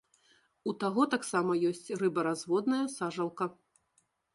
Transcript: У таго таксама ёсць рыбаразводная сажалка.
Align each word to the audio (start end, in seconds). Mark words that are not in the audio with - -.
У 0.71 0.73
таго 0.83 1.05
таксама 1.13 1.59
ёсць 1.71 1.95
рыбаразводная 2.03 2.85
сажалка. 2.99 3.45